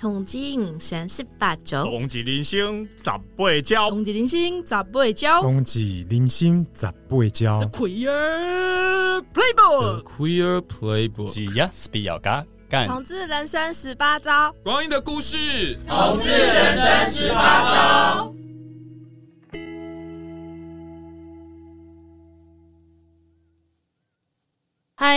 [0.00, 3.04] 同济人生十八招，统计人生十
[3.36, 7.60] 八招，统计人生十八招，同济人生十八招。
[7.70, 12.88] Queer Playbook，Queer Playbook，只要是比较嘎干。
[12.88, 18.39] 同志人生十八招，光阴的故事，统治人生十八招。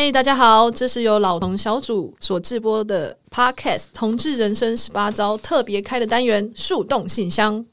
[0.05, 7.65] 嗨，大家好，这是由老同小组所制播的 Podcast《同志人生十八招》特别开的单元树洞信箱。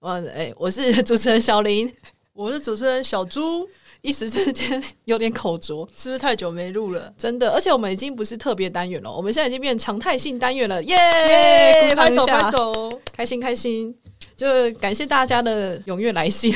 [0.00, 1.90] 我哎，我是主持人小林，
[2.34, 3.66] 我是主持人小猪，
[4.02, 7.10] 一时之间有点口拙，是不是太久没录了？
[7.16, 11.92] 真的，而且我们已经不是特别单元了，我们现在已经变成常态性单元了，耶、yeah!
[11.92, 11.96] yeah！
[11.96, 13.96] 拍手拍手，开心开心，
[14.36, 16.54] 就感谢大家的踊跃来信。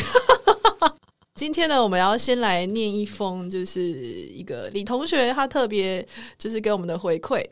[1.35, 6.07] 今天呢，我们要先来念一封，就是一个李同学，他特别
[6.39, 7.43] 就是给我们的回馈。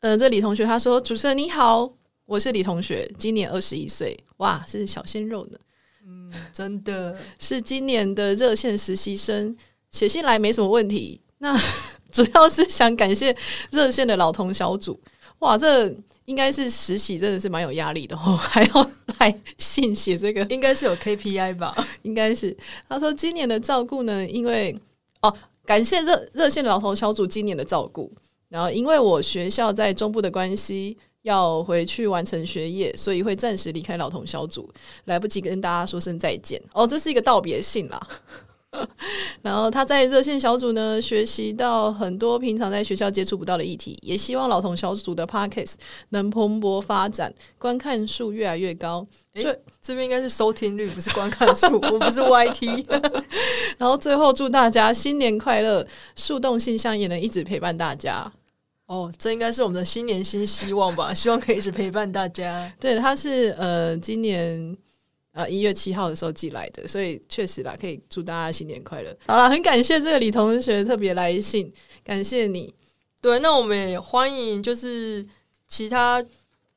[0.00, 1.92] 呃，这李同学他说：“主持人你好，
[2.26, 5.58] 我是李同学，今年二十一岁，哇，是小鲜肉呢。
[6.04, 9.56] 嗯，真的是今年的热线实习生，
[9.92, 11.20] 写信来没什么问题。
[11.38, 11.56] 那
[12.10, 13.34] 主要是想感谢
[13.70, 15.00] 热线的老同小组，
[15.38, 15.94] 哇，这。”
[16.26, 21.74] 应该是实习真的是蛮有压力的哦，还要来信写这个，应该是有 KPI 吧？
[22.02, 22.56] 应该是
[22.88, 24.76] 他说今年的照顾呢，因为
[25.20, 25.34] 哦，
[25.64, 28.12] 感谢热热线的老同小组今年的照顾，
[28.48, 34.68] 然后因为我学校在中部的关系，要回去完成学业，所以会暂时离开老同小组，
[35.06, 38.08] 来不及跟大家说声再见哦，这是一个道别信啦。
[39.42, 45.74] 然后他在热线小组呢，学习到很多平常在学校接触不到的议题，也希望老同小组的 Podcast
[46.10, 49.06] 能蓬勃发展，观看数越来越高。
[49.34, 49.42] 诶，
[49.80, 52.84] 这边应该是收听率，不是观看数， 我不是 YT。
[53.76, 58.32] 然后最后祝大家新年快乐，树洞信箱也能一直陪伴大家。
[58.86, 61.12] 哦，这应该是我们的新年新希望吧？
[61.12, 62.72] 希望可以一直陪伴大家。
[62.80, 64.76] 对，他是呃，今年。
[65.32, 69.16] 呃，一月七号的时候寄来的，所以确实啦，可以祝大家新年快乐。
[69.26, 71.72] 好了，很感谢这个李同学特别来信，
[72.04, 72.74] 感谢你。
[73.18, 75.26] 对，那我们也欢迎，就是
[75.66, 76.22] 其他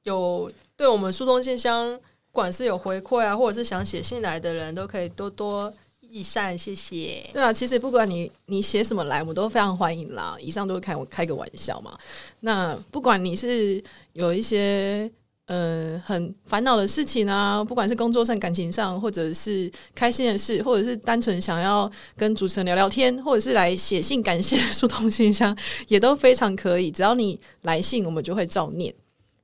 [0.03, 1.99] 有对我们树洞信箱，
[2.31, 7.29] 不管是有回馈啊，或者是想写信来的人，都可以多多益善，谢谢。
[7.33, 10.37] 对啊，其实不管你你写什么来，我们都非常欢迎啦。
[10.39, 11.97] 以上都是开我开个玩笑嘛。
[12.39, 13.83] 那不管你是
[14.13, 15.11] 有一些。
[15.47, 25.55] 嗯、呃，很烦恼的事情啊，不管是工作上、感情上，或者是开心的事，或者是单纯想要跟主持人聊聊天，或者是来写信感谢树洞信箱，
[25.87, 26.89] 也都非常可以。
[26.89, 28.91] 只要你来信，我们就会照念。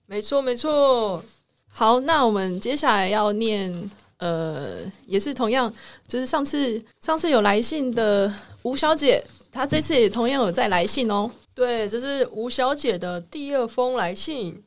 [0.07, 1.23] 没错，没错。
[1.67, 5.72] 好，那我们接下来要念，呃，也是同样，
[6.07, 11.29] 就是上次上次有来信的吴小姐，她这次也同样有在来信哦。
[11.53, 14.61] 对，这是吴小姐的第二封来信。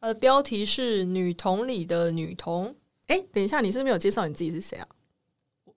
[0.00, 2.74] 它的标题是“女同里的女同”。
[3.08, 4.86] 哎，等一下，你是没有介绍你自己是谁啊？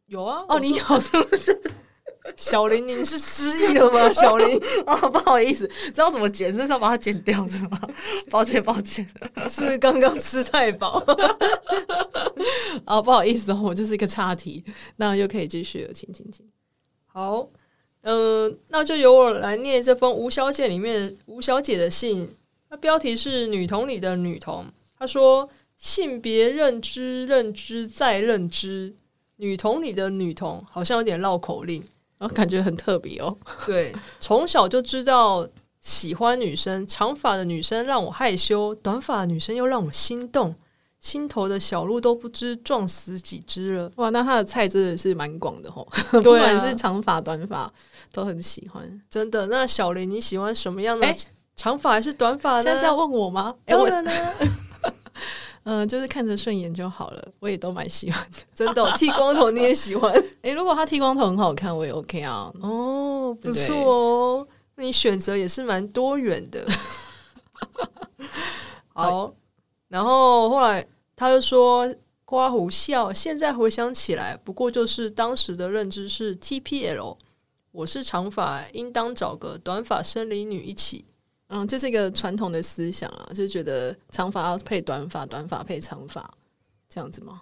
[0.08, 1.62] 有啊，哦，你有是不是？
[2.36, 4.08] 小林，你是失忆了吗？
[4.14, 7.80] 小林，哦，不好意思，知道怎么剪，是要把它剪掉是吗？
[8.30, 9.08] 抱歉，抱歉，
[9.50, 11.04] 是刚刚吃太饱？
[12.86, 14.64] 哦，不好意思哦，我就是一个岔题，
[14.98, 16.46] 那又可以继续了，请，请，请。
[17.08, 17.48] 好，
[18.02, 22.30] 嗯、呃，那就由我来念这封吴小姐里面吴小姐的信。
[22.70, 24.66] 那标题是“女同里的女同”。
[24.98, 28.96] 他说：“性别认知，认知再认知。
[29.38, 31.82] 女同里的女同，好像有点绕口令，
[32.18, 33.38] 我、哦、感觉很特别哦。
[33.66, 35.48] 对，从小就知道
[35.80, 40.54] 喜欢女生，长发的女生让我害羞，短发的女生又让我心动，
[41.00, 43.90] 心头的小鹿都不知撞死几只了。
[43.96, 45.88] 哇，那他的菜真的是蛮广的哦。
[46.22, 47.74] 不管是长发、短发，
[48.12, 49.02] 都很喜欢。
[49.10, 49.48] 真的。
[49.48, 51.08] 那小林，你喜欢什么样的？”
[51.60, 52.64] 长发还是短发呢？
[52.64, 53.54] 现在是要问我吗？
[53.66, 54.12] 当然呢，
[55.64, 57.28] 嗯、呃，就是看着顺眼就好了。
[57.42, 58.90] 我也都蛮喜欢的，真的、哦。
[58.96, 60.10] 剃光头你也喜欢？
[60.14, 62.50] 诶、欸，如果他剃光头很好看，我也 OK 啊。
[62.62, 66.66] 哦，不错哦，那你选择也是蛮多元的。
[68.96, 69.34] 好，
[69.90, 73.12] 然后后来他就说刮胡笑。
[73.12, 77.18] 现在回想起来，不过就是当时的认知是 TPL，
[77.74, 81.04] 我是长发，应当找个短发生理女一起。
[81.52, 86.32] 嗯，这是一个传统的思想啊，就是觉得长发要配短发，短发配长发，
[86.88, 87.42] 这样子吗？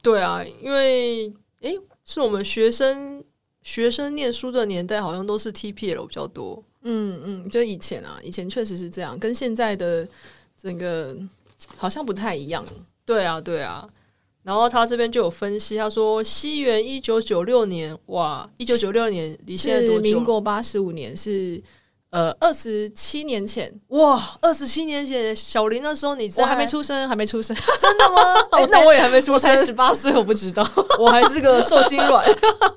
[0.00, 1.32] 对啊，因为
[1.62, 3.24] 诶，是我们学生
[3.62, 6.62] 学生念书的年代，好像都是 TPL 比较多。
[6.82, 10.06] 嗯嗯，就以前啊，以前确实是这样，跟现在的
[10.56, 11.16] 整个
[11.76, 12.64] 好像不太一样。
[13.04, 13.88] 对啊，对啊。
[14.44, 20.02] 然后他这边就有分析，他说西元一九九六年，哇，一九九六年离现在多久？
[20.02, 21.60] 民国八十五年是。
[22.14, 28.40] 呃，二十七年前，哇，二十七年前，小林那时候你在我还没出生，还没出生，真的吗？
[28.52, 30.64] 欸、 那我也还没出生，我才十八岁，我不知道，
[31.00, 32.24] 我还是个受精卵。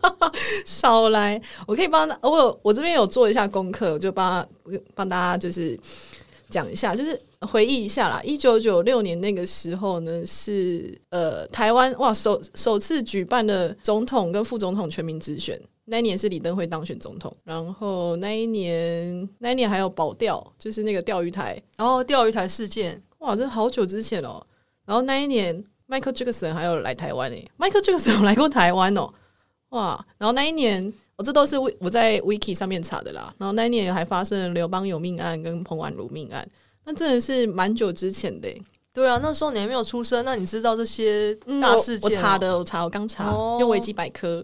[0.65, 4.43] 少来，我可以帮我有我这边有做一下功课，我就帮
[4.95, 5.79] 帮大家就是
[6.49, 8.19] 讲一下，就是回忆一下啦。
[8.23, 15.61] 一九九六年那个时候呢，是呃台湾哇首首次举办的总统跟副总统全民直选。
[15.89, 24.45] 那一年是李登辉当选总统，然后那一年那一年还有保钓，就是那个钓鱼台哦，钓鱼台事件，哇，这好久之前哦。
[24.85, 29.09] 然后那一年，Michael Jackson 还有来台湾诶，Michael Jackson 有来过台湾哦，
[29.69, 30.05] 哇。
[30.17, 30.83] 然后那一年，
[31.15, 33.33] 我、哦、这都是我在 Wiki 上面查的啦。
[33.37, 36.45] 然后那一年还发生了刘邦有命案跟彭婉如命案，
[36.83, 38.49] 那真的是蛮久之前的。
[38.93, 42.09] 对啊，那时候你还没有出生，那你知道这些大事件、哦嗯我？
[42.09, 44.43] 我查的，我查，我刚查，哦、用维基百科。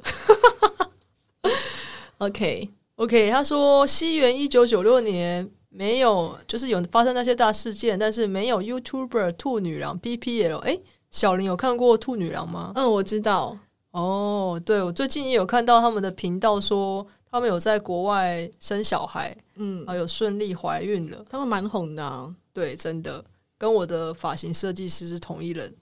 [2.25, 10.57] OK OK，他说西元一九九六年没有，就是有发生那些大事件，但是没有 YouTuber 兔女郎 PPL。
[10.59, 10.79] 哎，
[11.09, 12.71] 小林有看过兔女郎吗？
[12.75, 13.57] 嗯，我知道。
[13.91, 21.25] 哦，对，我最近也有看到他们的频道说，他们有在国外生小孩，嗯，还有顺利怀孕了。
[21.29, 23.25] 他们蛮红的啊，对，真的，
[23.57, 25.75] 跟我的发型设计师是同一人。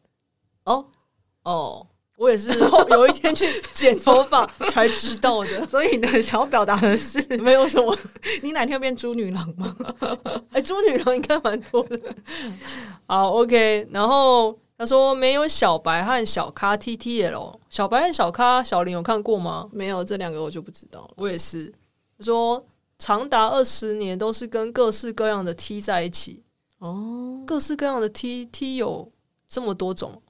[0.63, 0.85] 哦
[1.43, 1.87] 哦。
[2.21, 2.51] 我也是
[2.89, 7.97] 有一天去 剪头发才知道的， 所以呢，想要表达的是 没有什么。
[8.43, 9.75] 你哪天会变猪女郎吗？
[10.51, 11.99] 哎、欸，猪女郎应该蛮多的。
[13.07, 13.87] 好，OK。
[13.91, 19.67] 然后他说没有小白和小咖 TTL，小白和小咖，小林有看过吗？
[19.71, 21.09] 没有，这两个我就不知道了。
[21.15, 21.73] 我也是。
[22.19, 22.63] 他说
[22.99, 26.43] 长达二十年都是跟各式各样的 T 在一起。
[26.77, 29.11] 哦，各式各样的 T T 有
[29.47, 30.21] 这么多种。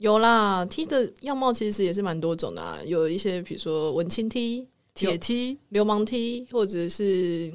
[0.00, 7.52] 有啦，T 的样貌其实也是蛮多种的啊，有一些比如说文青 T、铁 T、流氓 T，或者是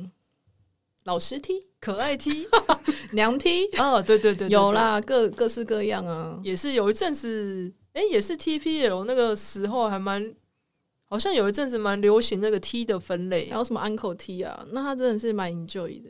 [1.05, 2.47] 老师 T、可爱 T、
[3.13, 3.65] 娘 T。
[3.79, 6.39] 哦，对对对，对，有啦，各各式各样啊。
[6.43, 10.35] 也是有一阵子，哎、欸，也是 TPL 那个时候还蛮，
[11.05, 14.63] 好像有一阵子蛮流行那个 T 的分类，还有什么 Uncle T 啊？
[14.69, 16.09] 那他真的是蛮 enjoy 的。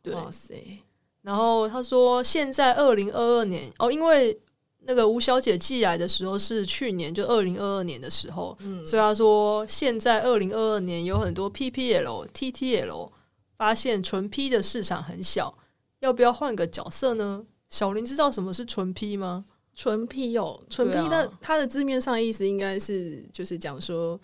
[0.00, 0.78] 对，哇塞！
[1.22, 4.38] 然后他说，现在二零二二年哦，因为。
[4.84, 13.10] 那个吴小姐寄来的时候是去年，就二零二二年的时候，嗯，所以她说现在二零二二年有很多 PPL、TTL，
[13.56, 15.56] 发现纯 P 的市场很小，
[16.00, 17.44] 要不要换个角色呢？
[17.70, 19.44] 小林知道什么是纯 P 吗？
[19.76, 24.20] 纯 P 哦，纯 P 的它的字面上意思应该是就是讲说，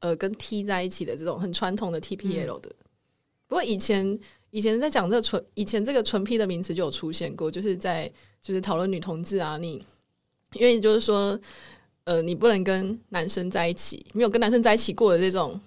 [0.00, 2.70] 呃，跟 T 在一起的这种很传统的 TPL 的。
[2.70, 2.86] 嗯、
[3.46, 4.18] 不过以前
[4.50, 8.10] 以前在讲这个纯，以前这个纯 P 的名词就有出现过，就是在
[8.40, 9.84] 就是讨论女同志啊，你。
[10.54, 11.38] 因为就是说，
[12.04, 15.60] 呃，你不能跟男生在一起，没有跟男生在一起过的这种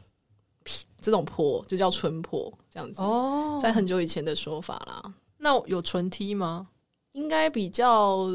[0.99, 3.01] 这种婆就叫纯婆，这样子。
[3.01, 5.13] 哦，在很久以前的说法啦。
[5.37, 6.67] 那有纯 T 吗？
[7.11, 8.27] 应该比较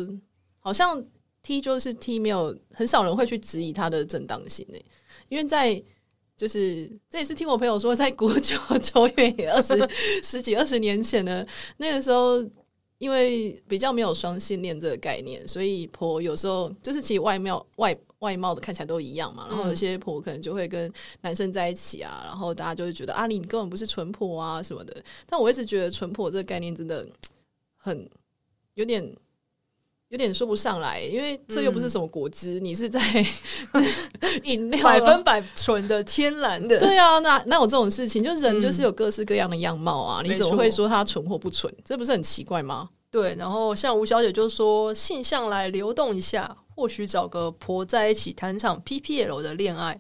[0.61, 1.03] 好像
[1.43, 4.85] T 就是 T，没有很少人会去质疑它的正当性诶。
[5.29, 5.83] 因为在
[6.37, 9.89] 就是这也是听我朋友说，在古久久远二十
[10.23, 11.45] 十几二十年前呢，
[11.79, 12.45] 那个时候。
[12.99, 19.47] 因为比较没有双性恋这个概念，所以婆有时候就是其实外貌外外貌的看起来都一样嘛。
[19.49, 20.91] 然后有些婆可能就会跟
[21.21, 24.97] 男生在一起啊，然后大家就会觉得啊，你根本不是纯婆啊什么的。
[25.27, 27.07] 但我一直觉得纯婆这个概念真的
[27.77, 28.09] 很
[28.75, 29.15] 有点
[30.09, 33.01] 有点说不上来，因为这又不是什么果汁，嗯、你是在
[34.45, 36.79] 饮料百分百纯的天然的。
[36.79, 41.75] 对啊，那那有这种事情，就人就是有各式各样的样貌啊，嗯、你怎么会说它纯或不纯？
[41.85, 42.91] 这不是很奇怪吗？
[43.11, 49.99] 对，然后像吴小姐就说，性向来流动一下，或许找个婆在一起谈场 PPL 的恋爱，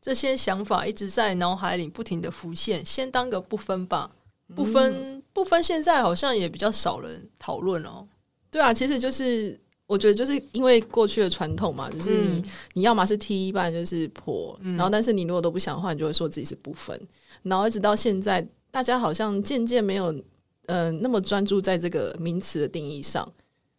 [0.00, 2.84] 这些想法一直在脑海里不停的浮现。
[2.86, 4.10] 先当个不分吧，
[4.54, 8.06] 不分、嗯、不分，现在好像也比较少人讨论哦。
[8.52, 12.44] 对啊，其实就是我觉得就是因为过去的传统嘛，就是你、嗯、
[12.74, 17.00] 你要么是 T，不然就是婆，嗯、然后但是你如果都不想的话，你就会说自己是不分，
[17.42, 20.14] 然后一直到现在，大家好像渐渐没有。
[20.66, 23.28] 嗯、呃，那么专注在这个名词的定义上，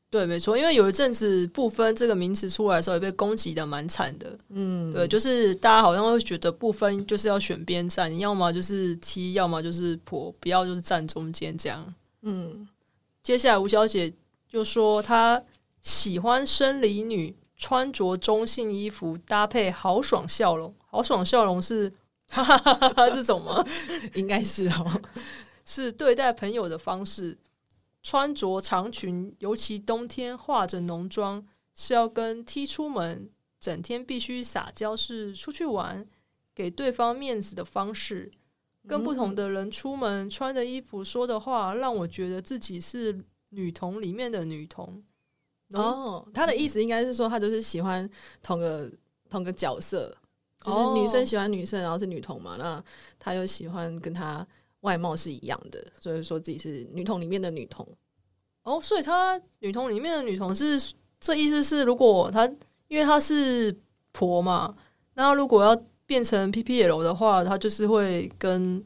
[0.10, 4.38] 对，没错，因为有一阵子不分这个名词出来的时候，也被攻击的蛮惨的。
[4.50, 11.96] 嗯，对，就是大家好像会觉得不分就是要选边站，你要么就是 T，要么就是婆，不要就是站中间这样。
[12.24, 12.68] 嗯，
[13.24, 14.14] 接下来吴小姐
[14.54, 15.44] 就说他
[15.82, 20.72] 喜欢生理女，穿着中性衣服，搭配豪爽笑容。
[20.86, 21.92] 豪爽笑容是
[22.30, 23.66] 哈哈哈哈这种吗？
[24.14, 25.02] 应该是哦。
[25.66, 27.36] 是对待朋友的方式，
[28.04, 31.44] 穿着长裙，尤其冬天化着浓妆，
[31.74, 36.06] 是要跟 T 出门，整天必须撒娇，是出去玩，
[36.54, 38.32] 给对方面子的方式。
[38.88, 45.04] 跟不同的人出门穿的衣服、说的话，让我觉得自己是女同里面的女同。
[45.74, 48.08] 哦，他的意思应该是说，他就是喜欢
[48.44, 48.92] 同个
[49.30, 50.16] 同个角色，
[50.62, 52.56] 就是女生喜欢女生，然后是女同嘛。
[52.60, 52.84] 那
[53.18, 54.46] 他又喜欢跟她
[54.82, 57.88] 外貌是一样的，所以说自己是女同里面的女同。
[58.64, 62.46] 哦，所以她女同里面的女同是这意思是，如果她
[62.88, 63.76] 因为她是
[64.12, 64.76] 婆嘛，
[65.16, 68.86] 那如果要变成 PPL 的话，她就是会跟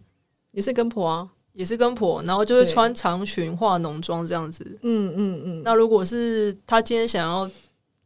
[0.51, 1.29] 也是跟婆啊。
[1.57, 4.63] 也是跟婆，然后就是穿长裙、化浓妆这样子。
[4.83, 5.61] 嗯嗯嗯。
[5.63, 7.49] 那如果是他今天想要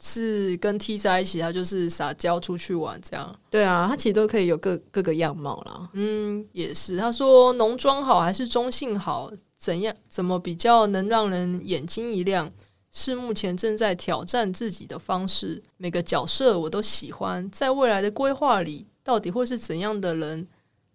[0.01, 3.37] 是跟 T 在一起，他就是撒娇出去玩这样。
[3.49, 5.89] 对啊，他其实都可以有各各个样貌啦。
[5.91, 6.95] 嗯，也是。
[6.95, 9.29] 他说浓妆好还是中性好？
[9.57, 12.49] 怎样怎么比较能让人眼睛一亮？
[12.89, 15.61] 是目前正在挑战自己的方式。
[15.75, 20.47] 每个角色我都喜欢，在未来的规划里，到底会是怎样的人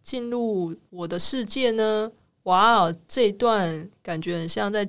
[0.02, 2.10] 进入我的世界呢？
[2.46, 4.88] 哇哦，这一段感觉很像在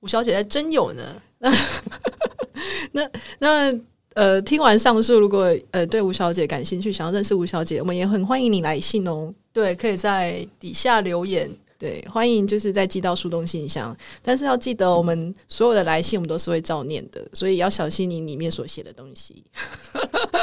[0.00, 1.22] 吴小姐在真有呢。
[2.92, 3.72] 那那
[4.14, 9.34] 呃，听完上述，如果呃对吴小姐感兴趣，想要认识吴小姐，我们也很欢迎你来信哦。
[9.52, 11.50] 对，可以在底下留言。
[11.76, 13.94] 对，欢迎就是再寄到树洞信箱。
[14.22, 19.44] 但是要记得，我们所有的来信我们都是会照念的，所以要小心你里面所写的东西。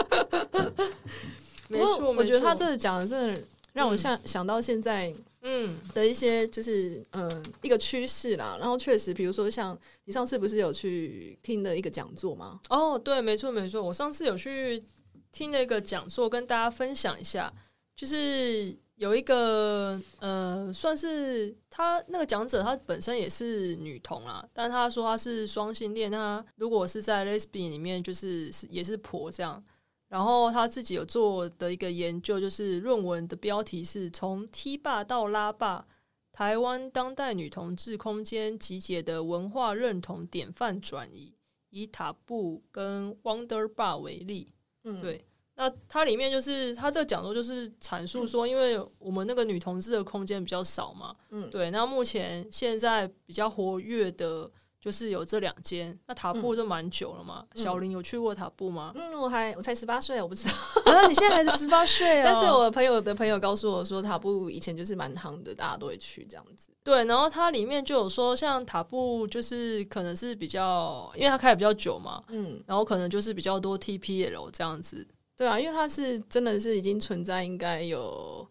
[1.70, 3.42] 没错，我觉得他这讲的真的
[3.74, 5.12] 让我想、嗯、想到现在。
[5.42, 12.60] 嗯，的一些就是嗯一个趋势啦，然后确实，比如说像你上次不是有去听的一个讲座吗？
[12.70, 14.84] 哦，对，没错没错，我上次有去
[15.32, 17.52] 听了一个讲座，跟大家分享一下，
[17.96, 29.64] 就是有一个呃，算是他那个讲者，他本身也是女同啊，但他说他是双性恋，他如果是在 lesbian 里面，就是是也是婆这样。
[30.12, 35.88] 然后他自己有做的一个研究，就是论文的标题是从 T 霸到拉霸，
[36.34, 41.34] 台湾当代女同志空间集结的文化认同典范转移，
[41.70, 44.52] 以塔布跟 Wonder Bar 为例。
[44.84, 45.24] 嗯，对。
[45.56, 51.72] 那它里面就是它这个讲座就是阐述说，因为我们那个女同志的空间比较少嘛，嗯，对。
[51.72, 54.52] 那目前现在比较活跃的。
[54.82, 57.46] 就是有这两间，那塔布就蛮久了嘛。
[57.54, 58.92] 嗯、小林有去过塔布吗？
[58.96, 60.92] 嗯，我还我才十八岁，我不知道。
[60.92, 62.24] 啊，你现在还是十八岁啊？
[62.26, 66.72] 但是我朋友的朋友告诉我说，塔布以前就是蛮夯的，大家都会去这样子。
[66.84, 75.08] 对，然后它里面就有说，像塔布就是可能是比较，因为它开的比较久嘛，嗯，然后可能就是比较多 TPL 这样子。
[75.38, 78.48] 对啊，因为它是真的是已经存在，应该有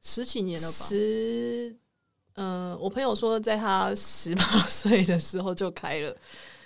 [0.00, 0.72] 十几年了吧？
[0.72, 1.76] 十。
[2.36, 6.16] 嗯，我朋友说，在他十八 岁的时候就开了，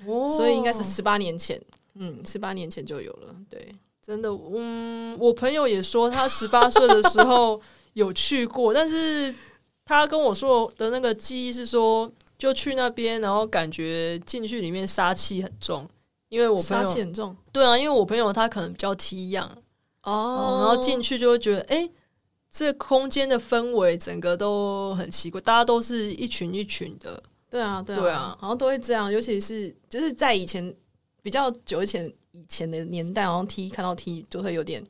[0.07, 1.61] 哦，所以应该是十八年前，
[1.95, 3.35] 嗯，十八年前就有了。
[3.51, 7.61] 对，真的，嗯，我朋友也说他十八岁的时候
[7.95, 9.35] 有去过，但是
[9.85, 12.09] 他跟我说的那个记忆是说，
[12.39, 15.89] 就去那边，然后感觉进去里面杀气很重，
[16.29, 19.51] 因为我朋友杀气很重，对啊，因为我朋友他可能比较 T 样
[20.05, 21.91] 哦，然后进去就会觉得，哎、欸。
[22.57, 27.23] 这空间的氛围整个都很奇怪，大家都是一群一群的。
[27.51, 29.13] 对啊，对啊，对啊，好像都会这样。
[29.13, 30.75] 尤其是就是在以前
[31.21, 34.83] 比较久以前以前的年代，好像 T 看到 T 就会有点，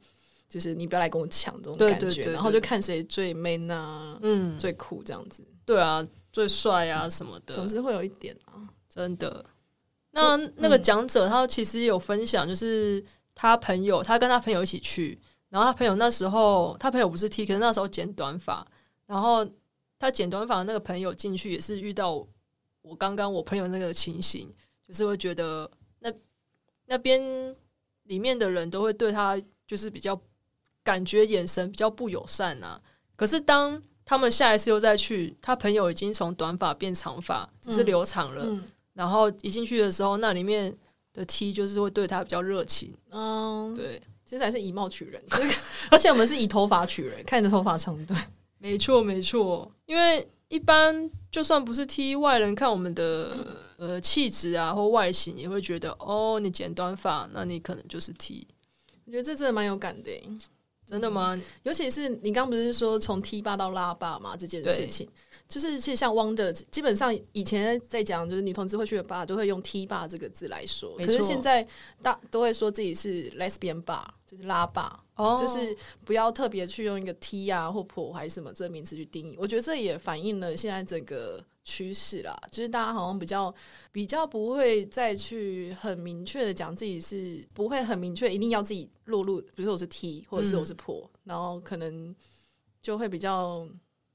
[0.49, 5.42] 就是你不要来跟我抢这种感觉，然后就看谁最 man 啊，嗯，最酷这样子。
[5.64, 9.44] 对啊，最帅啊什么的，总是会有一点啊，真的。
[10.12, 13.04] 那那个讲者他其实有分享，就是
[13.35, 15.18] 他朋友，他跟他朋友一起去。
[15.56, 18.66] 然后他朋友那时候，他朋友不是 T，可是那时候剪短发。
[19.06, 19.42] 然后
[19.98, 22.12] 他剪短发的那个朋友进去也是遇到
[22.82, 24.52] 我刚刚我朋友那个情形，
[24.86, 25.70] 就是会觉得
[26.00, 26.12] 那
[26.84, 27.56] 那边
[28.02, 30.20] 里面的人都会对他就是比较
[30.84, 32.78] 感觉眼神比较不友善啊。
[33.16, 38.42] 可是当他们下一次又再去，他朋友已经从短发变长发，只是留长了。
[38.44, 40.76] 嗯嗯、然后一进去的时候，那里面
[41.14, 42.94] 的 T 就是会对他比较热情。
[43.08, 44.02] 嗯，对。
[44.26, 45.23] 其实还是以貌取人，
[45.90, 48.33] 而且我们是以头发取人，看你的头发长短。
[48.59, 49.71] 没错，没错。
[49.87, 53.37] 因为一般就算不是 T 外人看我们的
[53.76, 58.47] 呃气质啊或外形，也会觉得哦，你剪短发，那你可能就是 T。
[59.04, 60.11] 我觉得这真的蛮有感的。
[60.88, 61.37] 真的吗？
[61.64, 64.37] 尤其是你刚不是说从 T 爸到拉霸嘛？
[64.37, 65.09] 这件事情，
[65.49, 70.97] 就是其实像 Wonder，基本上以前在讲，就是女同志会去的吧，都会用 T 爸这个字来说。
[70.99, 71.66] 可是现在
[72.00, 79.37] 大都会说自己是 Lesbian bar，就是拉霸，哦，就是不要特别去用一个 T 啊或婆还是什么这个名词去定义。
[79.38, 81.45] 我觉得这也反映了现在整个。
[81.68, 83.52] 趋势啦，就是大家好像比较
[83.90, 92.14] 比较不会再去很明确的讲自己是不会很明确一定要自己落入，比如说我是 T 或者是我是婆，嗯、然后可能
[92.80, 93.68] 就会比较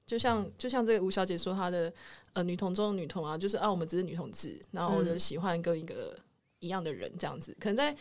[0.05, 1.93] 就像就像这个吴小姐说，她的
[2.31, 6.17] 呃女同中的女同啊，就是啊，我们只是女同志，然后我就喜欢跟一个
[6.59, 7.53] 一样的人这样子。
[7.59, 7.93] 可能在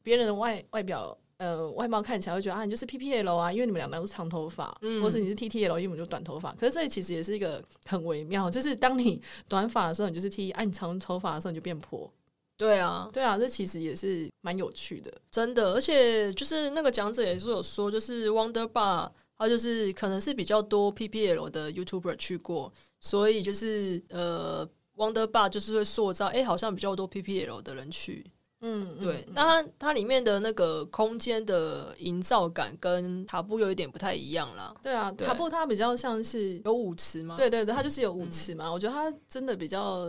[0.00, 6.52] 别人的外外表呃外貌看起来会觉得啊，你就是 PPL 啊，因为你们两个都是长头发，嗯，或是你是 TTL，因为我们就短头发。
[6.54, 12.10] 可是这其实也是一个很微妙，就是当你短发的时候，你就是 T；按、啊、你长头发的时候，你就变婆。
[12.58, 15.74] 对啊，对啊，这其实也是蛮有趣的，真的。
[15.74, 24.66] 而且就是那个讲者也是有说，就是 Wonder Bar，他就是可能是比较多 PPL 的 YouTuber 去过，所以就是呃
[24.96, 28.24] ，Wonder Bar 就是会塑造，哎，好像比较多 PPL 的人去。
[28.60, 34.74] 嗯，对，那它它里面的那个空间的营造感跟塔布有一点不太一样啦。
[34.82, 37.36] 对啊，塔布它比较像是有舞池吗？
[37.36, 38.66] 对对对，它就是有舞池嘛。
[38.66, 40.06] 嗯、我觉得它真的比较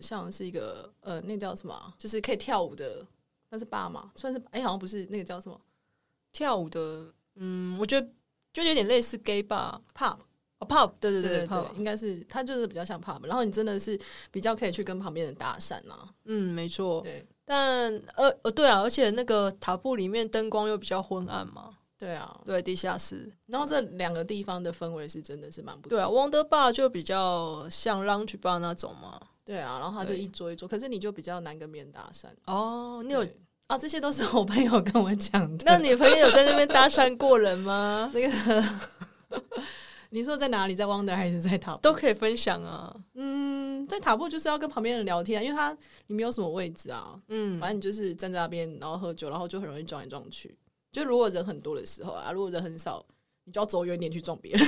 [0.00, 1.94] 像是一个呃，那叫什么？
[1.98, 3.06] 就是可以跳舞的，
[3.50, 4.10] 那是吧嘛？
[4.16, 5.60] 算是哎、欸，好像不是那个叫什么
[6.32, 7.12] 跳舞的。
[7.36, 8.08] 嗯，我觉得
[8.52, 10.16] 就有点类似 gay bar pub
[10.58, 13.22] 哦 pub，对对对，对，对，pub 应该是它就是比较像 pub。
[13.26, 13.98] 然后你真的是
[14.30, 16.08] 比较可以去跟旁边人搭讪啊。
[16.24, 17.02] 嗯，没错。
[17.02, 17.26] 对。
[17.52, 21.70] 但呃呃，对啊，而且那个塔布里面灯光又比较昏暗嘛。
[21.98, 23.28] 对啊，对，地下室。
[23.46, 25.96] 然后这两个地方的氛围是真的是蛮不错。
[25.96, 29.20] 对啊，Wonder Bar 就比较像 Lounge Bar 那种嘛。
[29.44, 32.26] 对啊，然后他就一桌一桌，可是你就比较难跟别人搭讪。
[32.46, 33.26] 哦，你有
[33.66, 33.76] 啊？
[33.76, 35.64] 这些都是我朋友跟我讲的。
[35.66, 38.08] 那你朋友有在那边搭讪过人吗？
[38.14, 38.64] 这个。
[40.12, 40.74] 你说在哪里？
[40.74, 41.76] 在 Wonder 还是在塔？
[41.76, 42.92] 都可以分享啊。
[43.14, 47.20] 嗯，在塔布就是要跟旁边人聊天，因为他你没有什么位置啊。
[47.28, 50.56] 嗯，反正你就是站在那边，然后喝酒，然后就很容易撞来撞去。
[50.92, 53.04] 就如果人很多的时候啊，如果人很少，
[53.44, 54.66] 你就要走远点去撞别人。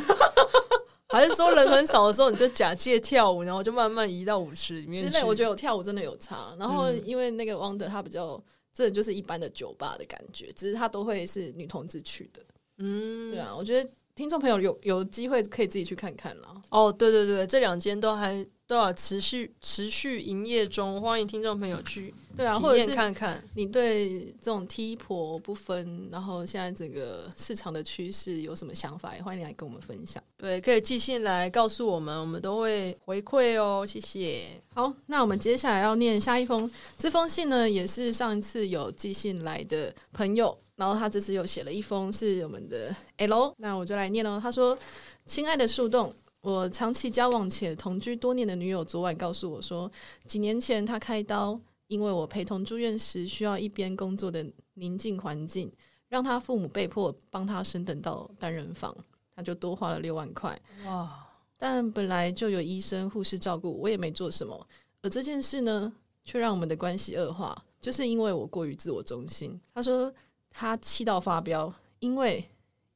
[1.08, 5.04] 还是说人很少的时候，你就假借跳舞，然后就慢慢移到舞池里面。
[5.04, 6.54] 之类，我觉得我跳舞真的有差。
[6.58, 8.42] 然后因为那个 Wonder 它比较，
[8.72, 12.42] 这就是一般的酒吧的感觉，只是它都会是女同志去的。
[12.78, 13.90] 嗯，对啊，我觉得。
[14.14, 16.62] 听众朋友有有机会可以自己去看看了。
[16.68, 30.22] 哦，对对对，这两间都还都要持续持续营业中，欢迎听众朋友去对啊，或者是看看你对这种 T 婆不分，然后现在整个市场的趋势有什么想法，也欢迎你来跟我们分享。
[30.36, 33.84] 对，可以寄信来告诉我们，我们都会回馈哦。
[33.86, 34.62] 谢谢。
[34.74, 40.58] 好，那我们接下来要念下一封，这封信呢也是上一次有寄信来的朋友。
[40.82, 44.40] 然后他这次又写了一封，是我们的 L，那我就来念喽。
[44.40, 44.76] 他说
[45.24, 49.88] ：“亲爱的树洞，我长期交往且同居多年的女友昨晚告诉我说，
[50.26, 55.70] 几年前她开刀，因为我陪同住院时需要一边工作的宁静环境，
[56.08, 58.92] 让她父母被迫帮她升等到单人房，
[59.36, 60.60] 她就多花了六万块。
[60.84, 61.16] 哇！
[61.56, 64.66] 但本来就有医生护士照顾，我也没做什么。
[65.00, 65.92] 而这件事呢，
[66.24, 70.12] 却让我们的关系恶化，就是因为我过于自我中心。”他说。
[70.52, 72.44] 他气到发飙，因为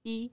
[0.02, 0.30] 一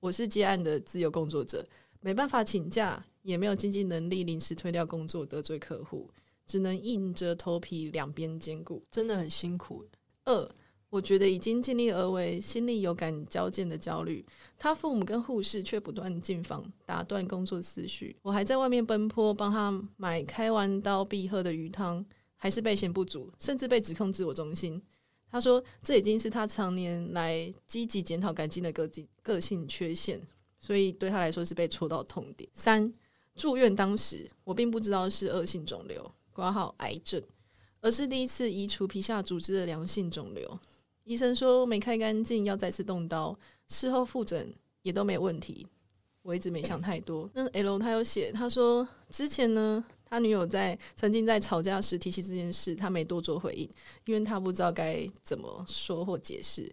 [0.00, 1.66] 我是接案的自由工作者，
[2.00, 6.10] 没办法请假，也没有经济能力临时推掉工作得罪客户，
[6.46, 9.84] 只能硬着头皮两边兼顾，真的很辛苦。
[10.24, 10.50] 二
[10.90, 14.24] 我觉得已经尽力而为，心里有感交件的焦虑，
[14.56, 22.04] 他父母跟护士却不断进房打断工作思绪，我还在外面奔波帮他买开完刀必喝的鱼汤，
[22.36, 24.80] 还是备嫌不足，甚至被指控自我中心。
[25.34, 30.22] 他说：“这已经是他常年来积极检讨改进的个性个性缺陷，
[30.60, 32.92] 所以对他来说是被戳到痛点。”三
[33.34, 37.20] 住院当时，我并不知道是恶性肿瘤（括号癌症），
[37.82, 40.60] 而是第一次移除皮下组织的良性肿瘤。
[41.02, 43.36] 医生说没开干净，要再次动刀。
[43.66, 45.66] 事后复诊也都没问题。
[46.22, 47.28] 我一直没想太多。
[47.34, 49.84] 那 L 他有写，他说之前呢。
[50.14, 53.68] 他女友在曾经在吵架时提起这件事，他没多做回应，
[54.04, 56.72] 因为他不知道该怎么说或解释。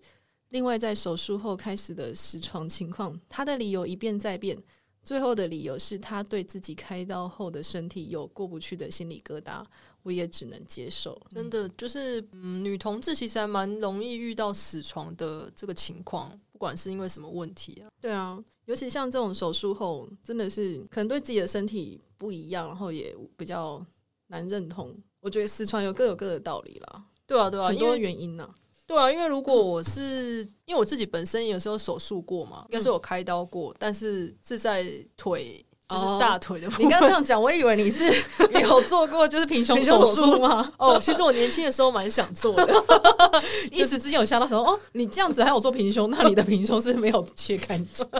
[0.49, 4.55] 另外，在手术后开始的实床情况，他的理由一变再变，
[5.01, 9.65] 最后的理由是他对自己开刀后的身体有过不去的心理疙瘩，
[10.03, 11.19] 我也只能接受。
[11.29, 16.39] 真的，就是嗯，女同志其实还蛮容易遇到死床的这个情况。
[16.51, 23.83] 不管是因为什么问题啊，对啊，尤其像这种手术后，真的是可能对自己的身体不一样，然后也比较
[24.27, 24.95] 难认同。
[25.21, 28.55] 我觉得死床有各有各的道理啦，对啊，对啊，很多原因呢、啊。
[28.85, 34.85] 对啊，因为如果我是因为我自己本身有时候手术过嘛，应该是有开刀过，但是是在
[35.17, 35.65] 腿。
[35.91, 36.85] 就是大腿的部分。
[36.85, 38.03] 你刚刚这样讲，我以为你是
[38.61, 40.71] 有做过就是平胸手术吗？
[40.77, 42.83] 哦，其实我年轻的时候蛮想做的，
[43.71, 48.05] 一时之间有吓到说，哦，你这样子还有做平胸，那你的平胸是没有切干净？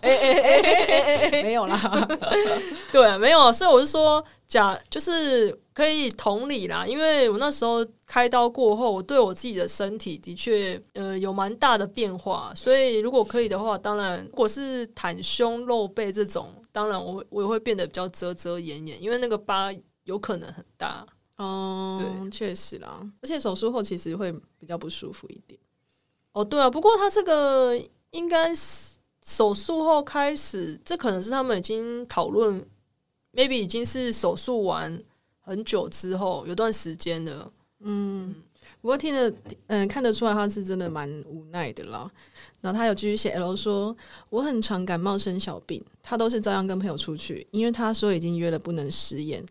[0.02, 2.08] 哎哎哎哎哎，没有啦，
[2.92, 19.70] 对啊，没有，所以我是说，假就是可以同理啦，因为我那时候开刀过后，我对我自己的身体的确呃有蛮大的变化，所以如果可以的话，当然如果是袒胸露背这种，当然我我也会变得比较遮遮掩掩，因为那个疤
[20.04, 21.06] 有可能很大。
[21.36, 25.60] 哦，对，确实啦，而且手术后其实会比较不舒服一点。
[26.32, 27.78] 哦，对啊，不过他这个
[28.10, 32.66] 应该是手术后开始，这可能是他们已经讨论
[33.32, 35.02] ，maybe 已经是手术完
[35.40, 37.50] 很久之后，有段时间了。
[37.80, 38.34] 嗯，
[38.80, 39.32] 不过听得
[39.68, 42.10] 嗯看得出来他是真的蛮无奈的啦。
[42.60, 43.96] 然后他有继续写 L 说，
[44.30, 49.44] 我很常感冒生小病，他都是照样跟朋友出去，因为他说已经约了不能食言。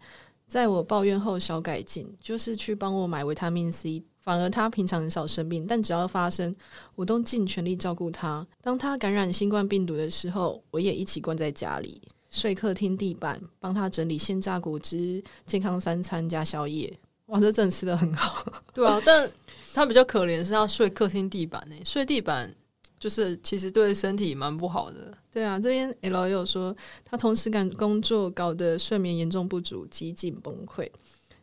[0.47, 4.03] 在我抱怨后，小改进就是去帮我买维他命 C。
[4.19, 6.53] 反而他平常很少生病，但只要发生，
[6.95, 8.45] 我都尽全力照顾他。
[8.61, 12.01] 当他感染新冠病毒的时候，我也一起关在家里，
[12.37, 16.95] 睡客厅地板，帮他整理鲜榨果汁、健康三餐加宵夜。
[17.25, 18.45] 哇，这真的吃的很好。
[18.71, 19.27] 对啊，但
[19.73, 22.53] 他比较可怜的是他睡客厅地板呢，睡地板
[22.99, 25.17] 就是其实对身体蛮不好的。
[25.31, 30.87] 对啊，这边 L 也有说，他同时赶工作，搞得睡眠严重不足，几近崩溃。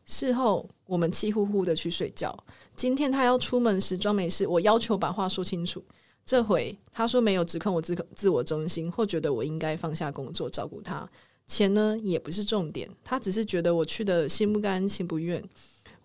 [0.06, 2.36] 事后我们气呼呼的去睡觉。
[2.76, 5.84] 今天他要出门时装没事，我要求把话说清楚。
[6.24, 11.08] 这回他说没有指控我自自我中心，或觉得我应该放下工作照顾他。
[11.46, 15.42] 钱呢也不是重点，他只是觉得我去的心不甘情不愿。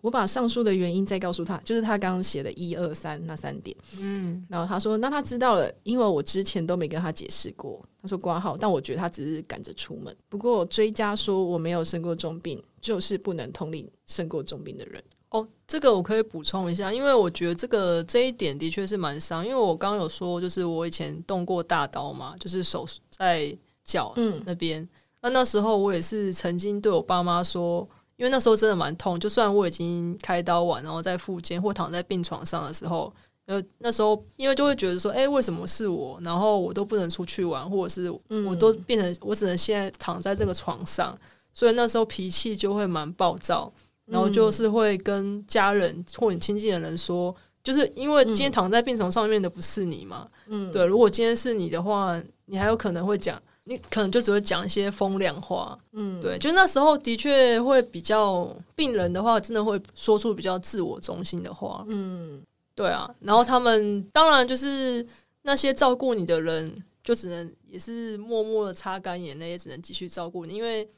[0.01, 3.75] 我把上述的原因再告诉他，就是他刚刚写的一二三那三点。
[3.99, 7.85] 嗯，然后他说，那他知道了，因为我之前都没跟他解释过。
[8.01, 10.15] 他说挂号，但我觉得他只是赶着出门。
[10.29, 15.03] 不过追加说我没有生过重病，就是不能同理生过重病的人。
[15.31, 24.13] 哦，这个我可以补充一下，因为我觉得这个这一点的确是蛮伤，因为我刚刚有说，就是我以前动过大刀嘛，就是手在脚
[24.45, 24.81] 那边。
[24.81, 24.89] 嗯，
[25.21, 27.87] 那那时候我也是曾经对我爸妈说。
[28.19, 33.09] 因为那时候真的蛮痛，就算我已经开刀完，然后在复健或躺在病床上的时候，
[33.45, 36.19] 呃，那时候因为就会觉得说，哎，为什么是我？
[36.21, 38.11] 然后我都不能出去玩，或者是
[38.45, 41.17] 我都变成我只能现在躺在这个床上，
[41.53, 43.71] 所以那时候脾气就会蛮暴躁，
[44.09, 53.41] 然后就是会跟家人或你亲近的人说，就是因为今天躺在病床上面的不是你嘛，嗯，对，如果今天是你的话，你还有可能会讲。
[53.65, 62.41] 你可能就只会讲一些风凉话，嗯，对，就那时候的确会比较病人的话，真的会说出比较自我中心的话，嗯，
[62.73, 63.07] 对啊。
[63.19, 65.05] 然后他们当然就是
[65.43, 70.89] 那些照顾你的人，就只能也是默默的擦干眼泪，也只能继续照顾你，因为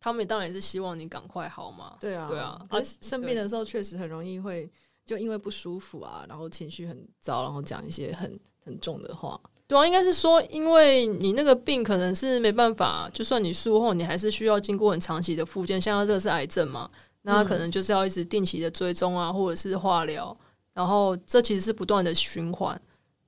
[0.00, 1.96] 他们当然也是希望你赶快好嘛。
[2.00, 2.60] 对啊，对啊。
[2.70, 4.68] 而生病的时候确实很容易会
[5.04, 9.38] 就因为不舒服啊，然后情绪很糟，然后讲一些很很重的话。
[9.66, 15.80] 对啊，应该是说，因为你那个病可能是没办法，就算你术后，你还是需要经过很长期的复健。
[15.80, 16.90] 像他这个是癌症嘛，
[17.22, 20.36] 那他可能就是要一直定期的追踪啊，或者是化疗，
[20.72, 22.80] 然后这其实是不断的循环，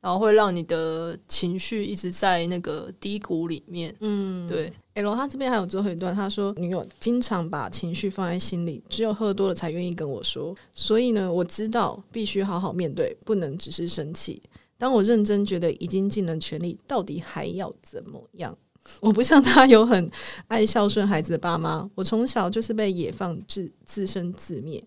[0.02, 3.94] 然后会让你的情绪一直在那个低谷里面。
[4.00, 4.70] 嗯，对。
[4.94, 14.42] L 他这边还有最后一段，他说女友经常把情绪放在心里，只有喝多了才愿意跟我说，所以呢，我知道必须好好面对，不能只是生气。
[14.76, 18.54] 当我认真觉得已经尽了全力，到底还要怎么样？
[19.00, 20.10] 我不像他有很
[20.48, 24.84] 爱孝顺孩子的爸妈，我从小就是被野放自自生自灭，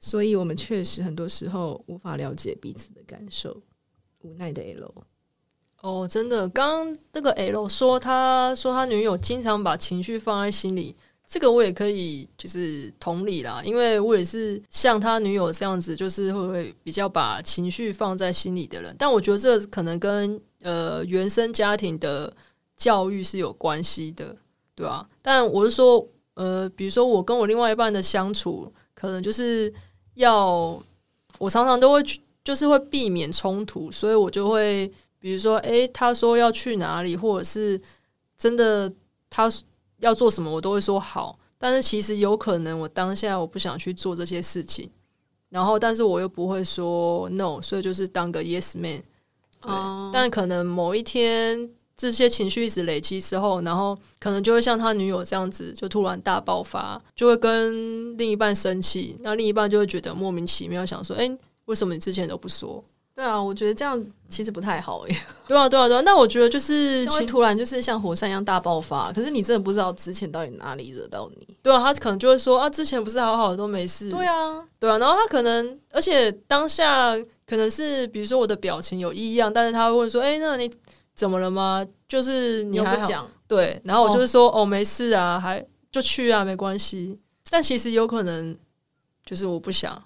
[0.00, 3.62] 所以我们确实很多时候无法了解彼此的感受。
[4.24, 4.92] 无奈的 L，
[5.80, 10.96] 哦，真的，刚刚这个 L 说，他说他女友经常把情绪放在心里。
[11.26, 18.94] 这个我也可以，就是同理啦，因为我也是像他女友这样子，就是会会比较把情绪放在心里的人。
[18.98, 22.30] 但我觉得这可能跟呃原生家庭的
[22.76, 24.36] 教育是有关系的，
[24.74, 25.08] 对吧？
[25.22, 29.72] 但我是说，呃，比如说我跟我另外一半的相处，可能就是
[30.14, 30.78] 要
[31.38, 37.80] 我常常都会去，就是会避免冲突，所以我就会比如说，诶，他说要去哪里，或者是
[38.38, 38.92] 真的
[39.28, 39.50] 他。
[40.00, 41.38] 要做什么，我都会说好。
[41.56, 44.90] 但是其实有可能，我当下我不想去做这些事情，
[45.48, 49.02] 然后但是我又不会说 no，所以就是当个 yes man。
[49.62, 50.10] 哦。
[50.12, 59.16] 但可能某一天这些情绪一直累积之后，然后可能就会像他女友这样子，就突然大爆发，就会跟另一半生气。
[59.20, 61.34] 那另一半就会觉得莫名其妙，想说：“哎，
[61.66, 62.82] 为什么你之前都不说？”
[63.14, 65.16] 对啊，我觉得这样其实不太好耶。
[65.46, 66.00] 对啊，对啊，对啊。
[66.04, 71.46] 那我觉得就是会突然就是像火山一样大爆发，可是你真的不知道之前到底哪里惹到你。
[71.62, 74.10] 对啊，他可能就会说啊，之前不是好好的都没事。
[74.10, 74.98] 对啊，对啊。
[74.98, 80.68] 然后他可能，而且当下可能是比如说我的表情有异样，但是他会问说：“哎，那你
[81.14, 83.30] 怎么了吗？”就是你还讲。
[83.46, 87.16] 对，然后我就是说：“哦，哦，没事啊，还就去啊，没关系。”
[87.48, 88.58] 但其实有可能
[89.24, 90.02] 就是我不想。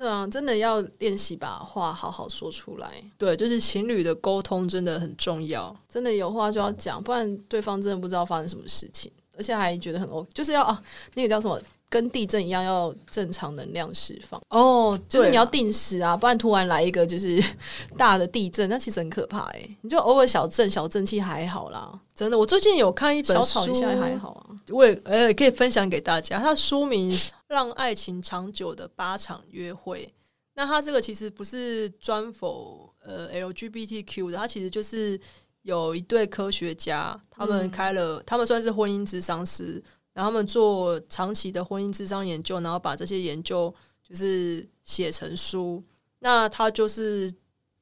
[0.00, 2.90] 对啊，真的要练习把话好好说出来。
[3.18, 10.82] 对，就是情侣的沟通真的很重要，真的有话就要讲，不然对方真的不知道发生什么事情，而且还觉得很 OK，就是要啊，
[11.12, 11.60] 那个叫什么？
[11.90, 17.42] 跟地震一样，要正常能量释放哦，就是你要定时啊，不然突然来一个就是
[17.98, 19.76] 大的地震，那其实很可怕哎、欸。
[19.82, 22.38] 你就偶尔小震小震气还好啦，真的。
[22.38, 24.56] 我最近有看一本书，小吵一下还好啊。
[24.68, 27.10] 我也呃可以分享给大家，它书名
[27.48, 30.06] 《让爱情长久的八场约会》。
[30.54, 35.18] 那它这个其实不是专否呃 LGBTQ 的，它其实就是
[35.62, 39.82] 有一对科学家，他们开了，嗯、他们算是婚姻智商师。
[40.12, 45.82] 然后他们做长期的婚姻智商研究，然后把这些研究就是写成书。
[46.18, 47.32] 那他就是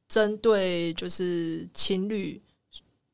[0.07, 2.41] 针对就是情侣，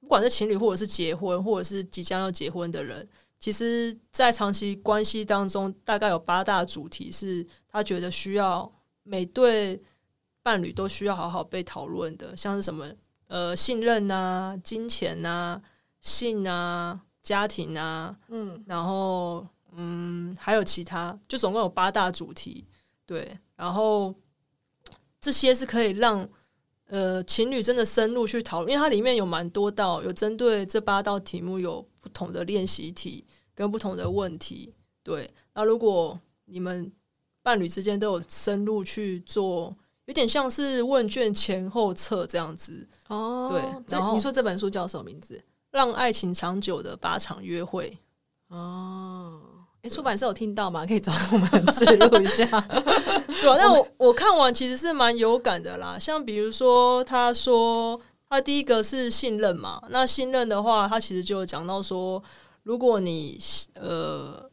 [0.00, 8.70] 不管是情侣或者是结婚，或者是即将要结婚的人，其实，在长期关系当中，大概有八大主题是他觉得需要
[9.02, 9.82] 每对
[10.42, 12.90] 伴侣都需要好好被讨论的，像是什么
[13.28, 15.62] 呃信任啊、金钱啊、
[16.00, 17.00] 性啊。
[17.24, 22.64] 家庭啊，嗯，然后嗯，还有其他，就总共有八大主题，
[23.04, 24.14] 对，然后
[25.20, 26.28] 这些是可以让
[26.86, 35.32] 呃情侣真的深入去讨论，因为它里面有蛮多道，有针对这八道题目有不同的练习题跟不同的问题，对。
[35.54, 36.92] 那如果你们
[37.42, 43.82] 伴侣之间都有深入去做，有点像是问卷前后测这样子哦，对。
[43.88, 45.42] 然后你说这本书叫什么名字？
[45.74, 47.98] 让爱情长久的八场约会
[48.46, 49.40] 哦，
[49.82, 50.86] 哎，出版社有听到吗？
[50.86, 52.46] 可以找我们记录一下。
[53.26, 55.98] 对啊，那我我看完其实是蛮有感的啦。
[55.98, 62.22] 像比如说，他说他第一个是信任嘛，那信任的话，他其实就有讲到说，
[62.62, 63.36] 如果你
[63.74, 64.48] 呃，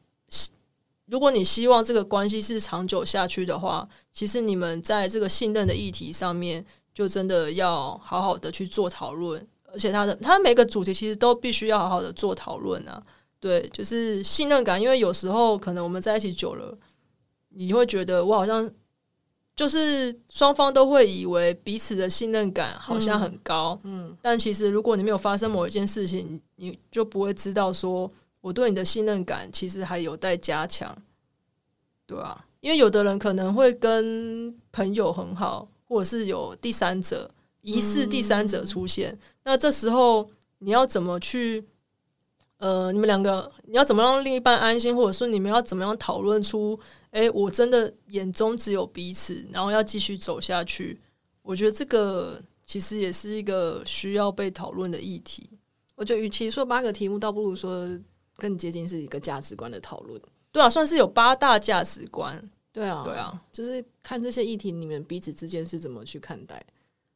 [1.06, 9.48] 如果你希望这个关系是长久下去的话，其实你们在这个信任的议题上面，就真的要好好的去做讨论。
[9.74, 13.02] 而且他的他每个主题其实都必须要好好的做讨论啊，
[13.40, 16.78] 对，就是信任感，因为有时候可能我们在一起久了，
[17.50, 18.70] 你会觉得我好像
[19.56, 30.96] 就是双方都会以为彼此的信任感好像很高，嗯，嗯，但其实如果你没有发生某一件事情，你就不会知道说我对你的信任感其实还有待加强，
[32.06, 37.32] 对啊，因为有的人可能会跟朋友很好，或者是有第三者。
[37.62, 41.66] 疑似第三者出现，嗯、那这时候你要怎么去？
[42.58, 46.80] 呃，你们两个你要怎么让另一半安心，或者说你们要怎么样讨论出？
[47.10, 51.02] 哎、欸，我真的眼中只有彼此，然后要继续走下去。
[51.42, 55.50] 我觉得这个其实也是一个需要被讨论的议题。
[55.96, 57.90] 我觉得，与其说八个题目，倒不如说
[58.38, 60.22] 更接近是一个价值观的讨论。
[60.52, 62.48] 对啊，算是有八大价值观。
[62.72, 66.64] 对啊，对啊，就是看这些议题，你们彼此之间是怎么去看待。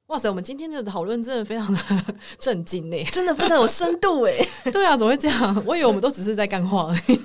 [0.08, 1.80] 哇塞，我们今天的讨论真的非常的
[2.38, 4.34] 震惊呢，真的非常有深度哎。
[4.72, 5.64] 对啊，怎么会这样？
[5.66, 7.20] 我以为我们都只是在干话而已。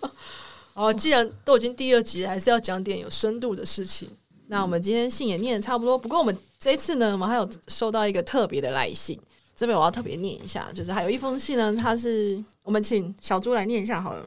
[0.74, 4.10] 哦，既然都已经第二集了，还是要讲点有深度的事情。
[4.48, 9.18] 那我们今天信也念的差不多，不过我们这一次呢，我们还有收到一个特别的来信，
[9.56, 14.26] 这边我要特别念一下，就是还有一封信呢，它是我们请小猪来念一下好了。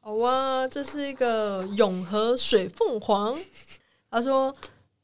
[0.00, 3.38] 好啊，这是一个永和水凤凰，
[4.10, 4.54] 他说。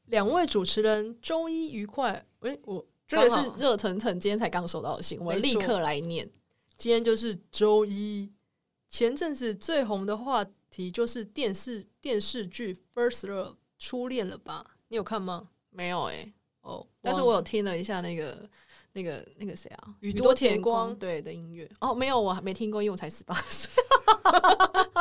[0.08, 2.24] 两位主持人周一愉快！
[2.40, 6.28] 诶，我这个是热腾腾，今天才刚收到的信，我立刻来念。
[6.76, 8.32] 今天就是周一。
[8.88, 14.64] 前阵子最红的话题就是电视电视剧《First Love》初恋了吧？
[14.88, 15.48] 你有看吗？
[15.70, 16.32] 没有诶、欸。
[16.62, 18.48] 哦，但是我有听了一下那个
[18.92, 21.70] 那个那个谁啊，宇多田光对的音乐。
[21.80, 23.70] 哦，没有，我还没听过，因为我才十八 岁。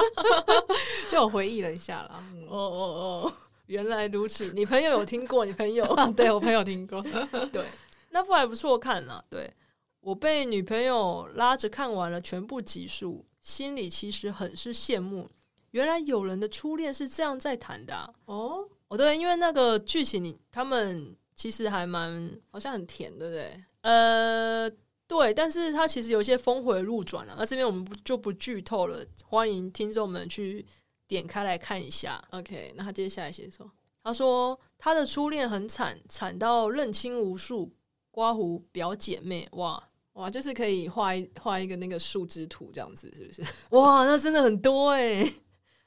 [1.10, 2.22] 就我回忆了一下了。
[2.34, 3.34] 嗯、哦哦哦。
[3.68, 5.46] 原来如此，你朋友有听过？
[5.46, 7.02] 你朋友 对我朋友听过，
[7.52, 7.66] 对，
[8.10, 9.24] 那部还不错看呢、啊。
[9.30, 9.54] 对，
[10.00, 15.30] 我被女朋友拉着看完了全部集数，心里其实很是羡慕。
[15.72, 18.68] 原来有人的初恋是这样在谈的、啊、哦。
[18.88, 23.64] 哦，对，因为那个剧情，你他们其实还蛮好像很甜，对不对？
[23.82, 24.72] 呃，
[25.08, 27.36] 对，但是他其实有一些峰回路转啊。
[27.38, 30.66] 那这边我们就不剧透了，欢迎听众们去。
[31.08, 32.74] 点开来看一下，OK。
[32.76, 33.72] 那他接下来写什么？
[34.04, 37.72] 他说他的初恋很惨，惨到认亲无数，
[38.10, 43.42] 刮胡表姐妹，哇哇，就是可以画一画一个那个树枝图这样子，是不是？
[43.76, 45.30] 哇，那真的很多哎。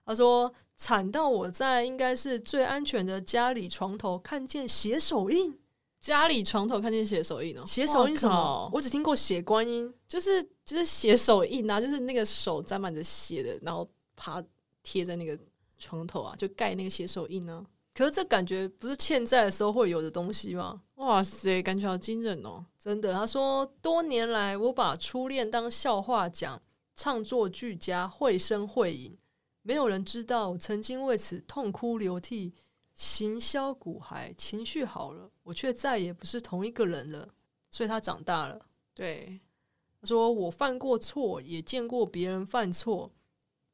[0.04, 5.59] 他说惨到我在应该是最安全的家里床头看见血手印，
[6.00, 8.70] 家里床头看见血手印哦，血手印什么？
[8.72, 14.42] 我只听过血观音，就是就是血手印啊，就是那个手沾满着血的，然后爬。
[14.82, 15.38] 贴在那个
[15.78, 17.66] 床头啊，就盖那个写手印呢、啊。
[17.92, 20.80] 可是这感觉不是欠债的时候会有的东西吗？
[20.94, 22.64] 哇塞，感觉好惊人哦！
[22.78, 26.62] 真的，他说多年来我把初恋当笑话讲，
[26.94, 29.18] 唱作俱佳，绘声绘影，
[29.62, 32.54] 没有人知道我曾经为此痛哭流涕，
[32.94, 34.32] 行销骨骸。
[34.36, 37.28] 情绪好了，我却再也不是同一个人了。
[37.70, 38.66] 所以他长大了。
[38.94, 39.40] 对，
[40.00, 43.10] 他说我犯过错，也见过别人犯错，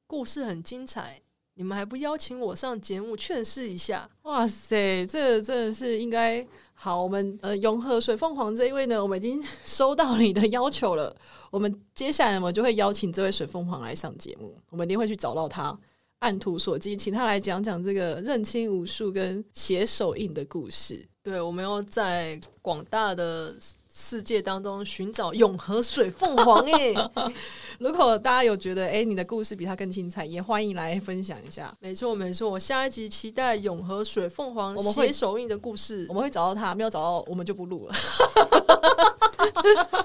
[0.06, 1.20] 故事很精彩。
[1.54, 4.08] 你们还不邀请我上节目劝世一下？
[4.22, 7.02] 哇塞，这真的是应该好。
[7.02, 11.16] 我们呃，永和水凤凰这一位呢，我们已经收到你的要求了。
[11.50, 15.78] 我们接下来我们就会邀请这位水凤凰来上节目，我们一定会去找到他，
[16.18, 21.08] 按图索骥，请他来讲讲这个认清无数跟写手印的故事。
[21.22, 23.56] 对，我们要在广大的。
[23.98, 26.94] 世界当中寻找永和水凤凰哎，
[27.80, 31.74] 如果大家有觉得哎、欸，你的故事比他更精彩，也欢迎来分享一下。
[31.80, 37.94] 没错没错，我下一集期待永和水凤凰我们会写手印的故事，我们会找到他，没有找到我们就不录了。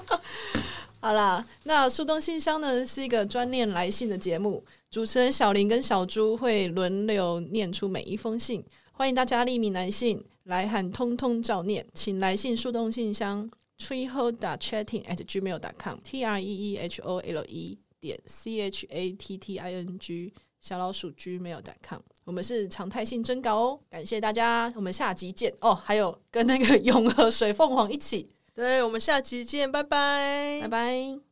[0.98, 13.50] 好啦，那树洞信箱呢是一个专念来信的节目，主持人小林跟小猪会轮流念出每一封信，欢迎大家匿名来信来函，通通照念，请来信树洞信箱。
[13.82, 18.20] Treehole dot chatting at gmail dot com t r e e h o l e 点
[18.26, 25.74] c h a t t i n g 小老鼠 gmail dot com，我们是常态性征稿哦，感谢大家，我们下集见哦。
[25.74, 31.31] 还有跟那个永和水凤凰一起，对，我们下集见，拜拜，拜拜。